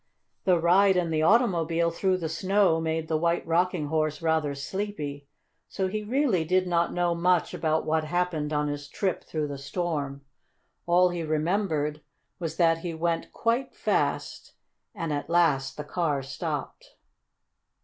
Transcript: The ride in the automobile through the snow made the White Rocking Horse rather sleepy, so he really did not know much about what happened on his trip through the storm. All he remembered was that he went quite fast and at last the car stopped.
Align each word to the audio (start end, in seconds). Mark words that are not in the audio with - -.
The 0.45 0.59
ride 0.59 0.97
in 0.97 1.11
the 1.11 1.21
automobile 1.21 1.91
through 1.91 2.17
the 2.17 2.27
snow 2.27 2.79
made 2.81 3.07
the 3.07 3.19
White 3.19 3.45
Rocking 3.45 3.85
Horse 3.89 4.19
rather 4.19 4.55
sleepy, 4.55 5.27
so 5.69 5.87
he 5.87 6.01
really 6.01 6.43
did 6.43 6.65
not 6.65 6.91
know 6.91 7.13
much 7.13 7.53
about 7.53 7.85
what 7.85 8.05
happened 8.05 8.51
on 8.51 8.67
his 8.67 8.87
trip 8.87 9.23
through 9.23 9.47
the 9.47 9.59
storm. 9.59 10.21
All 10.87 11.09
he 11.09 11.21
remembered 11.21 12.01
was 12.39 12.57
that 12.57 12.79
he 12.79 12.95
went 12.95 13.31
quite 13.31 13.75
fast 13.75 14.53
and 14.95 15.13
at 15.13 15.29
last 15.29 15.77
the 15.77 15.83
car 15.83 16.23
stopped. 16.23 16.95